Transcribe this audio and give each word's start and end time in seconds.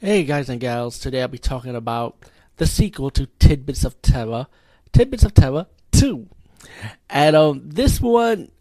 Hey 0.00 0.22
guys 0.22 0.48
and 0.48 0.60
gals, 0.60 1.00
today 1.00 1.22
I'll 1.22 1.26
be 1.26 1.38
talking 1.38 1.74
about 1.74 2.24
the 2.58 2.68
sequel 2.68 3.10
to 3.10 3.26
Tidbits 3.40 3.84
of 3.84 4.00
Terror, 4.00 4.46
Tidbits 4.92 5.24
of 5.24 5.34
Terror 5.34 5.66
2. 5.90 6.24
And 7.10 7.34
um, 7.34 7.62
this 7.64 8.00
one, 8.00 8.52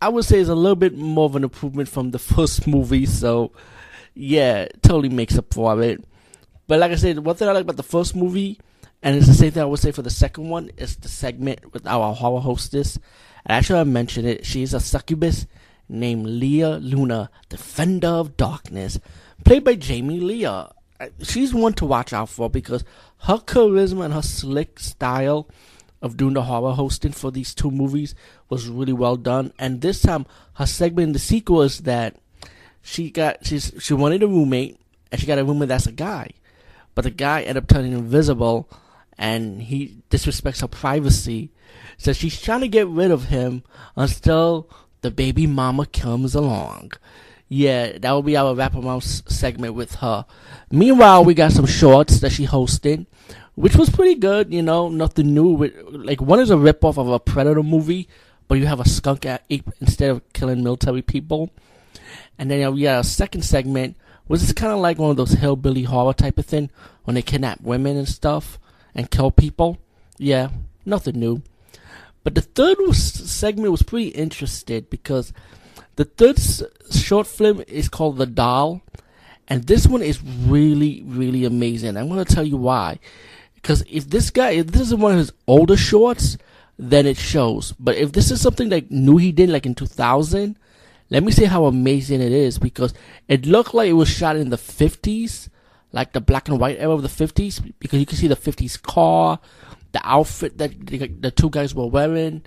I 0.00 0.08
would 0.08 0.24
say, 0.24 0.40
is 0.40 0.48
a 0.48 0.56
little 0.56 0.74
bit 0.74 0.98
more 0.98 1.26
of 1.26 1.36
an 1.36 1.44
improvement 1.44 1.88
from 1.88 2.10
the 2.10 2.18
first 2.18 2.66
movie, 2.66 3.06
so 3.06 3.52
yeah, 4.14 4.66
totally 4.82 5.08
makes 5.08 5.38
up 5.38 5.54
for 5.54 5.80
it. 5.80 6.04
But 6.66 6.80
like 6.80 6.90
I 6.90 6.96
said, 6.96 7.20
one 7.20 7.36
thing 7.36 7.48
I 7.48 7.52
like 7.52 7.62
about 7.62 7.76
the 7.76 7.84
first 7.84 8.16
movie, 8.16 8.58
and 9.04 9.14
it's 9.14 9.28
the 9.28 9.34
same 9.34 9.52
thing 9.52 9.62
I 9.62 9.66
would 9.66 9.78
say 9.78 9.92
for 9.92 10.02
the 10.02 10.10
second 10.10 10.48
one, 10.48 10.72
is 10.78 10.96
the 10.96 11.08
segment 11.08 11.72
with 11.72 11.86
our 11.86 12.12
horror 12.12 12.40
hostess. 12.40 12.96
And 13.46 13.56
actually, 13.56 13.78
I 13.78 13.84
mentioned 13.84 14.26
it, 14.26 14.44
she's 14.44 14.74
a 14.74 14.80
succubus 14.80 15.46
named 15.88 16.26
Leah 16.26 16.78
Luna, 16.78 17.30
Defender 17.48 18.08
of 18.08 18.36
Darkness 18.36 18.98
played 19.44 19.64
by 19.64 19.74
Jamie 19.74 20.20
Leah. 20.20 20.72
Uh, 21.00 21.08
she's 21.22 21.52
one 21.54 21.72
to 21.74 21.84
watch 21.84 22.12
out 22.12 22.28
for 22.28 22.48
because 22.48 22.84
her 23.20 23.38
charisma 23.38 24.04
and 24.04 24.14
her 24.14 24.22
slick 24.22 24.78
style 24.78 25.48
of 26.00 26.16
doing 26.16 26.34
the 26.34 26.42
horror 26.42 26.72
hosting 26.72 27.12
for 27.12 27.30
these 27.30 27.54
two 27.54 27.70
movies 27.70 28.14
was 28.48 28.68
really 28.68 28.92
well 28.92 29.16
done. 29.16 29.52
And 29.58 29.80
this 29.80 30.02
time, 30.02 30.26
her 30.54 30.66
segment 30.66 31.08
in 31.08 31.12
the 31.12 31.18
sequel 31.18 31.62
is 31.62 31.80
that 31.80 32.16
she 32.82 33.10
got 33.10 33.46
she's 33.46 33.72
she 33.78 33.94
wanted 33.94 34.22
a 34.22 34.26
roommate 34.26 34.78
and 35.10 35.20
she 35.20 35.26
got 35.26 35.38
a 35.38 35.44
roommate 35.44 35.68
that's 35.68 35.86
a 35.86 35.92
guy, 35.92 36.30
but 36.94 37.02
the 37.02 37.10
guy 37.10 37.42
ended 37.42 37.58
up 37.58 37.68
turning 37.68 37.92
invisible 37.92 38.68
and 39.16 39.62
he 39.62 40.02
disrespects 40.10 40.62
her 40.62 40.68
privacy. 40.68 41.50
So 41.96 42.12
she's 42.12 42.40
trying 42.40 42.62
to 42.62 42.68
get 42.68 42.88
rid 42.88 43.12
of 43.12 43.26
him 43.26 43.62
until 43.94 44.68
the 45.02 45.10
baby 45.10 45.46
mama 45.46 45.86
comes 45.86 46.34
along 46.34 46.92
yeah, 47.52 47.98
that 47.98 48.10
will 48.12 48.22
be 48.22 48.34
our 48.34 48.54
wraparound 48.54 49.02
segment 49.30 49.74
with 49.74 49.96
her. 49.96 50.24
Meanwhile, 50.70 51.26
we 51.26 51.34
got 51.34 51.52
some 51.52 51.66
shorts 51.66 52.20
that 52.20 52.32
she 52.32 52.46
hosted, 52.46 53.04
which 53.56 53.76
was 53.76 53.90
pretty 53.90 54.14
good. 54.14 54.54
You 54.54 54.62
know, 54.62 54.88
nothing 54.88 55.34
new. 55.34 55.48
With, 55.48 55.74
like 55.90 56.22
one 56.22 56.40
is 56.40 56.50
a 56.50 56.54
ripoff 56.54 56.96
of 56.96 57.08
a 57.08 57.20
Predator 57.20 57.62
movie, 57.62 58.08
but 58.48 58.54
you 58.54 58.64
have 58.64 58.80
a 58.80 58.88
skunk 58.88 59.26
ape 59.26 59.68
instead 59.82 60.10
of 60.10 60.32
killing 60.32 60.64
military 60.64 61.02
people. 61.02 61.50
And 62.38 62.50
then 62.50 62.60
know, 62.60 62.70
we 62.70 62.84
got 62.84 63.00
a 63.00 63.04
second 63.04 63.42
segment, 63.42 63.98
which 64.28 64.42
is 64.42 64.54
kind 64.54 64.72
of 64.72 64.78
like 64.78 64.96
one 64.96 65.10
of 65.10 65.18
those 65.18 65.32
hillbilly 65.32 65.82
horror 65.82 66.14
type 66.14 66.38
of 66.38 66.46
thing 66.46 66.70
when 67.04 67.16
they 67.16 67.22
kidnap 67.22 67.60
women 67.60 67.98
and 67.98 68.08
stuff 68.08 68.58
and 68.94 69.10
kill 69.10 69.30
people. 69.30 69.76
Yeah, 70.16 70.48
nothing 70.86 71.20
new. 71.20 71.42
But 72.24 72.34
the 72.34 72.40
third 72.40 72.78
was, 72.78 73.02
segment 73.02 73.72
was 73.72 73.82
pretty 73.82 74.08
interesting 74.08 74.86
because 74.88 75.34
the 75.96 76.04
third 76.04 76.38
short 76.94 77.26
film 77.26 77.62
is 77.68 77.88
called 77.88 78.18
The 78.18 78.26
Doll, 78.26 78.82
and 79.48 79.64
this 79.64 79.86
one 79.86 80.02
is 80.02 80.22
really, 80.22 81.02
really 81.06 81.44
amazing. 81.44 81.96
I'm 81.96 82.08
going 82.08 82.24
to 82.24 82.34
tell 82.34 82.46
you 82.46 82.56
why. 82.56 82.98
Because 83.54 83.84
if 83.88 84.08
this 84.08 84.30
guy, 84.30 84.50
if 84.52 84.68
this 84.68 84.82
is 84.82 84.94
one 84.94 85.12
of 85.12 85.18
his 85.18 85.32
older 85.46 85.76
shorts, 85.76 86.38
then 86.78 87.06
it 87.06 87.16
shows. 87.16 87.72
But 87.78 87.96
if 87.96 88.12
this 88.12 88.30
is 88.30 88.40
something 88.40 88.68
like 88.70 88.90
new 88.90 89.18
he 89.18 89.30
did 89.30 89.50
like 89.50 89.66
in 89.66 89.74
2000, 89.74 90.58
let 91.10 91.22
me 91.22 91.30
see 91.30 91.44
how 91.44 91.66
amazing 91.66 92.20
it 92.20 92.32
is 92.32 92.58
because 92.58 92.94
it 93.28 93.46
looked 93.46 93.74
like 93.74 93.88
it 93.88 93.92
was 93.92 94.08
shot 94.08 94.36
in 94.36 94.50
the 94.50 94.56
50s, 94.56 95.48
like 95.92 96.12
the 96.12 96.20
black 96.20 96.48
and 96.48 96.58
white 96.58 96.78
era 96.78 96.92
of 96.92 97.02
the 97.02 97.08
50s, 97.08 97.72
because 97.78 98.00
you 98.00 98.06
can 98.06 98.16
see 98.16 98.28
the 98.28 98.34
50s 98.34 98.80
car, 98.80 99.38
the 99.92 100.00
outfit 100.02 100.56
that 100.58 100.86
the, 100.86 101.06
the 101.08 101.30
two 101.30 101.50
guys 101.50 101.74
were 101.74 101.86
wearing, 101.86 102.42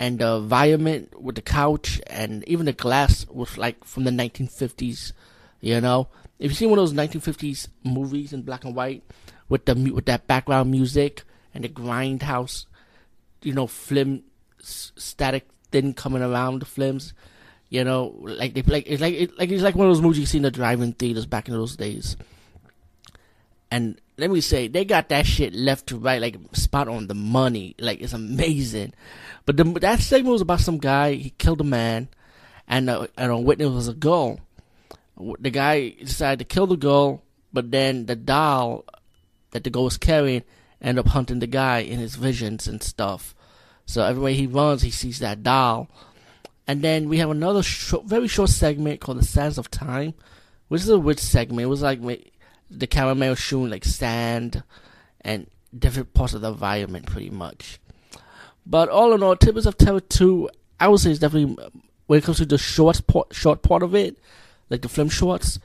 and 0.00 0.18
the 0.18 0.36
environment 0.36 1.20
with 1.20 1.34
the 1.34 1.42
couch 1.42 2.00
and 2.06 2.46
even 2.48 2.66
the 2.66 2.72
glass 2.72 3.26
was 3.28 3.58
like 3.58 3.84
from 3.84 4.04
the 4.04 4.10
1950s. 4.10 5.12
You 5.60 5.80
know, 5.80 6.08
if 6.38 6.50
you 6.50 6.54
see 6.54 6.66
one 6.66 6.78
of 6.78 6.88
those 6.88 6.94
1950s 6.94 7.68
movies 7.84 8.32
in 8.32 8.42
black 8.42 8.64
and 8.64 8.74
white 8.74 9.02
with 9.48 9.64
the 9.64 9.74
with 9.92 10.06
that 10.06 10.26
background 10.26 10.70
music 10.70 11.24
and 11.52 11.64
the 11.64 11.68
grindhouse, 11.68 12.66
you 13.42 13.52
know, 13.52 13.66
film 13.66 14.22
static 14.60 15.48
thing 15.70 15.94
coming 15.94 16.22
around 16.22 16.60
the 16.60 16.66
films, 16.66 17.12
you 17.68 17.82
know, 17.82 18.14
like 18.20 18.54
they 18.54 18.62
like 18.62 18.84
it's 18.86 19.02
like 19.02 19.14
it, 19.14 19.36
like 19.38 19.50
it's 19.50 19.62
like 19.62 19.74
one 19.74 19.88
of 19.88 19.94
those 19.94 20.02
movies 20.02 20.20
you 20.20 20.26
see 20.26 20.38
in 20.38 20.44
the 20.44 20.50
drive-in 20.50 20.92
theaters 20.92 21.26
back 21.26 21.48
in 21.48 21.54
those 21.54 21.76
days. 21.76 22.16
And 23.70 24.00
let 24.18 24.30
me 24.30 24.40
say, 24.40 24.66
they 24.66 24.84
got 24.84 25.08
that 25.10 25.26
shit 25.26 25.54
left 25.54 25.86
to 25.88 25.96
right, 25.96 26.20
like 26.20 26.36
spot 26.52 26.88
on 26.88 27.06
the 27.06 27.14
money. 27.14 27.76
Like 27.78 28.00
it's 28.00 28.12
amazing. 28.12 28.92
But 29.46 29.56
the, 29.56 29.64
that 29.64 30.00
segment 30.00 30.32
was 30.32 30.42
about 30.42 30.60
some 30.60 30.78
guy. 30.78 31.14
He 31.14 31.30
killed 31.30 31.60
a 31.60 31.64
man, 31.64 32.08
and 32.66 32.90
uh, 32.90 33.06
and 33.16 33.30
a 33.30 33.38
witness 33.38 33.70
was 33.70 33.88
a 33.88 33.94
girl. 33.94 34.40
The 35.38 35.50
guy 35.50 35.90
decided 35.90 36.40
to 36.40 36.44
kill 36.44 36.66
the 36.66 36.76
girl, 36.76 37.22
but 37.52 37.70
then 37.70 38.06
the 38.06 38.16
doll 38.16 38.84
that 39.52 39.64
the 39.64 39.70
girl 39.70 39.84
was 39.84 39.96
carrying 39.96 40.42
ended 40.80 41.04
up 41.04 41.12
hunting 41.12 41.38
the 41.38 41.46
guy 41.46 41.78
in 41.78 41.98
his 41.98 42.16
visions 42.16 42.68
and 42.68 42.82
stuff. 42.82 43.34
So 43.86 44.04
everywhere 44.04 44.32
he 44.32 44.46
runs, 44.46 44.82
he 44.82 44.90
sees 44.90 45.20
that 45.20 45.42
doll. 45.42 45.88
And 46.66 46.82
then 46.82 47.08
we 47.08 47.18
have 47.18 47.30
another 47.30 47.62
short, 47.62 48.04
very 48.04 48.28
short 48.28 48.50
segment 48.50 49.00
called 49.00 49.18
"The 49.18 49.24
Sands 49.24 49.58
of 49.58 49.70
Time," 49.70 50.14
which 50.66 50.82
is 50.82 50.88
a 50.88 50.98
weird 50.98 51.20
segment. 51.20 51.62
It 51.62 51.66
was 51.66 51.82
like 51.82 52.00
the 52.70 52.88
was 53.30 53.38
showing 53.38 53.70
like 53.70 53.84
sand 53.84 54.62
and 55.20 55.48
different 55.76 56.14
parts 56.14 56.34
of 56.34 56.40
the 56.40 56.48
environment, 56.48 57.06
pretty 57.06 57.30
much. 57.30 57.78
But 58.66 58.88
all 58.88 59.14
in 59.14 59.22
all, 59.22 59.36
Tidbits 59.36 59.66
of 59.66 59.78
Terror 59.78 60.00
2, 60.00 60.50
I 60.78 60.88
would 60.88 61.00
say 61.00 61.10
is 61.10 61.18
definitely, 61.18 61.56
when 62.06 62.18
it 62.18 62.24
comes 62.24 62.38
to 62.38 62.46
the 62.46 62.58
short 62.58 63.06
part, 63.06 63.34
short 63.34 63.62
part 63.62 63.82
of 63.82 63.94
it, 63.94 64.18
like 64.68 64.82
the 64.82 64.88
film 64.88 65.08
shorts, 65.08 65.58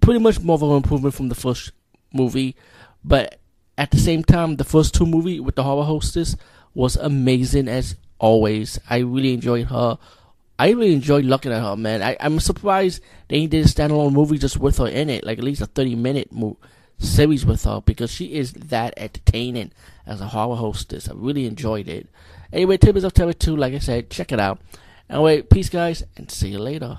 pretty 0.00 0.18
much 0.18 0.40
more 0.40 0.54
of 0.54 0.62
an 0.62 0.72
improvement 0.72 1.14
from 1.14 1.28
the 1.28 1.34
first 1.34 1.72
movie. 2.12 2.56
But 3.04 3.38
at 3.78 3.90
the 3.92 3.98
same 3.98 4.24
time, 4.24 4.56
the 4.56 4.64
first 4.64 4.94
two 4.94 5.06
movie 5.06 5.38
with 5.38 5.54
the 5.54 5.62
horror 5.62 5.84
hostess 5.84 6.36
was 6.74 6.96
amazing 6.96 7.68
as 7.68 7.96
always. 8.18 8.78
I 8.90 8.98
really 8.98 9.32
enjoyed 9.34 9.66
her 9.66 9.98
I 10.58 10.70
really 10.70 10.94
enjoyed 10.94 11.24
looking 11.24 11.52
at 11.52 11.62
her, 11.62 11.76
man. 11.76 12.02
I, 12.02 12.16
I'm 12.20 12.40
surprised 12.40 13.02
they 13.28 13.46
did 13.46 13.64
a 13.66 13.68
standalone 13.68 14.12
movie 14.12 14.38
just 14.38 14.58
with 14.58 14.78
her 14.78 14.86
in 14.86 15.10
it, 15.10 15.24
like 15.24 15.38
at 15.38 15.44
least 15.44 15.60
a 15.60 15.66
30 15.66 15.96
minute 15.96 16.32
mo- 16.32 16.56
series 16.98 17.44
with 17.44 17.64
her, 17.64 17.82
because 17.82 18.10
she 18.10 18.34
is 18.34 18.52
that 18.52 18.94
entertaining 18.96 19.72
as 20.06 20.20
a 20.20 20.28
horror 20.28 20.56
hostess. 20.56 21.08
I 21.08 21.12
really 21.14 21.46
enjoyed 21.46 21.88
it. 21.88 22.08
Anyway, 22.52 22.78
Tidbits 22.78 23.04
of 23.04 23.12
Terror 23.12 23.34
2, 23.34 23.56
like 23.56 23.74
I 23.74 23.78
said, 23.78 24.08
check 24.08 24.32
it 24.32 24.40
out. 24.40 24.60
Anyway, 25.10 25.42
peace, 25.42 25.68
guys, 25.68 26.04
and 26.16 26.30
see 26.30 26.48
you 26.48 26.58
later. 26.58 26.98